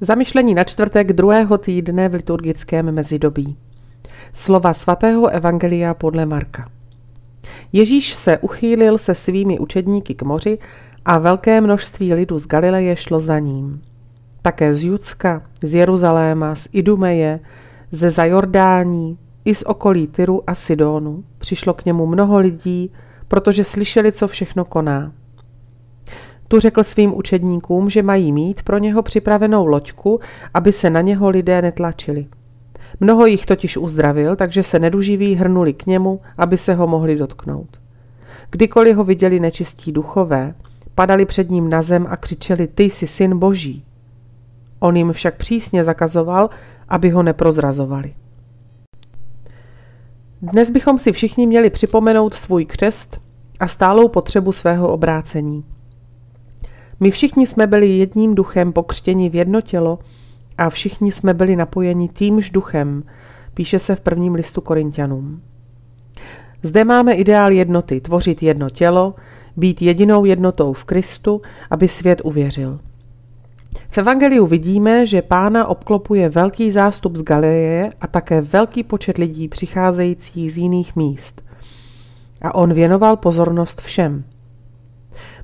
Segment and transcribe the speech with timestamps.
[0.00, 3.56] Zamyšlení na čtvrtek druhého týdne v liturgickém mezidobí.
[4.32, 6.68] Slova svatého Evangelia podle Marka.
[7.72, 10.58] Ježíš se uchýlil se svými učedníky k moři
[11.04, 13.82] a velké množství lidu z Galileje šlo za ním.
[14.42, 17.40] Také z Judska, z Jeruzaléma, z Idumeje,
[17.90, 22.92] ze Zajordání, i z okolí Tyru a Sidonu přišlo k němu mnoho lidí,
[23.28, 25.12] protože slyšeli, co všechno koná.
[26.48, 30.20] Tu řekl svým učedníkům, že mají mít pro něho připravenou loďku,
[30.54, 32.26] aby se na něho lidé netlačili.
[33.00, 37.80] Mnoho jich totiž uzdravil, takže se neduživí hrnuli k němu, aby se ho mohli dotknout.
[38.50, 40.54] Kdykoliv ho viděli nečistí duchové,
[40.94, 43.84] padali před ním na zem a křičeli, ty jsi syn boží.
[44.78, 46.50] On jim však přísně zakazoval,
[46.88, 48.14] aby ho neprozrazovali.
[50.42, 53.20] Dnes bychom si všichni měli připomenout svůj křest
[53.60, 55.64] a stálou potřebu svého obrácení.
[57.00, 59.98] My všichni jsme byli jedním duchem pokřtěni v jedno tělo
[60.58, 63.02] a všichni jsme byli napojeni týmž duchem,
[63.54, 65.42] píše se v prvním listu Korintianům.
[66.62, 69.14] Zde máme ideál jednoty, tvořit jedno tělo,
[69.56, 72.80] být jedinou jednotou v Kristu, aby svět uvěřil.
[73.90, 79.48] V Evangeliu vidíme, že pána obklopuje velký zástup z Galileje a také velký počet lidí
[79.48, 81.42] přicházejících z jiných míst.
[82.42, 84.24] A on věnoval pozornost všem–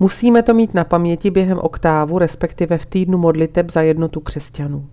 [0.00, 4.86] Musíme to mít na paměti během oktávu, respektive v týdnu modliteb za jednotu křesťanů.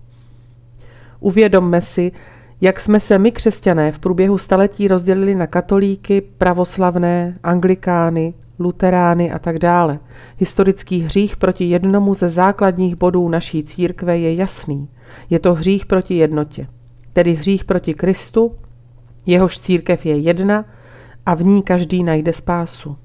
[1.20, 2.12] Uvědomme si,
[2.60, 9.38] jak jsme se my křesťané v průběhu staletí rozdělili na katolíky, pravoslavné, anglikány, luterány a
[9.38, 9.98] tak dále.
[10.38, 14.88] Historický hřích proti jednomu ze základních bodů naší církve je jasný.
[15.30, 16.66] Je to hřích proti jednotě,
[17.12, 18.54] tedy hřích proti Kristu,
[19.26, 20.64] jehož církev je jedna
[21.26, 22.96] a v ní každý najde spásu.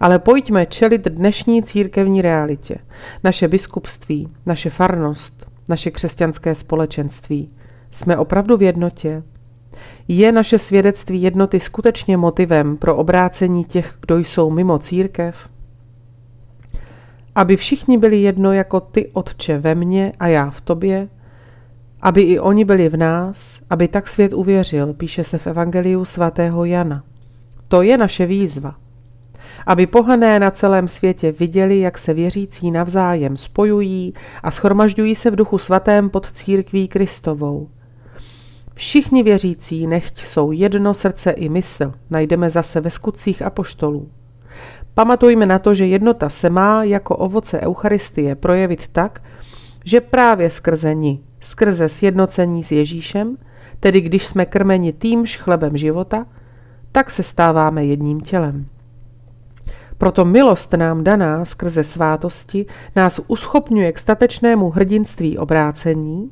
[0.00, 2.76] Ale pojďme čelit dnešní církevní realitě.
[3.24, 7.48] Naše biskupství, naše farnost, naše křesťanské společenství.
[7.90, 9.22] Jsme opravdu v jednotě?
[10.08, 15.48] Je naše svědectví jednoty skutečně motivem pro obrácení těch, kdo jsou mimo církev?
[17.34, 21.08] Aby všichni byli jedno jako ty, Otče, ve mně a já v tobě,
[22.02, 26.64] aby i oni byli v nás, aby tak svět uvěřil, píše se v Evangeliu svatého
[26.64, 27.04] Jana.
[27.68, 28.74] To je naše výzva
[29.66, 35.36] aby pohané na celém světě viděli, jak se věřící navzájem spojují a schromažďují se v
[35.36, 37.68] duchu svatém pod církví Kristovou.
[38.74, 44.08] Všichni věřící nechť jsou jedno srdce i mysl, najdeme zase ve skutcích apoštolů.
[44.94, 49.22] Pamatujme na to, že jednota se má jako ovoce Eucharistie projevit tak,
[49.84, 53.36] že právě skrze ní, skrze sjednocení s Ježíšem,
[53.80, 56.26] tedy když jsme krmeni týmž chlebem života,
[56.92, 58.66] tak se stáváme jedním tělem.
[59.98, 62.66] Proto milost nám daná skrze svátosti
[62.96, 66.30] nás uschopňuje k statečnému hrdinství obrácení,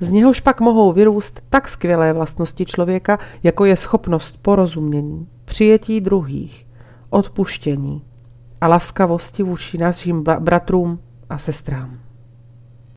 [0.00, 6.66] z něhož pak mohou vyrůst tak skvělé vlastnosti člověka, jako je schopnost porozumění, přijetí druhých,
[7.10, 8.02] odpuštění
[8.60, 10.98] a laskavosti vůči našim bratrům
[11.30, 11.98] a sestrám.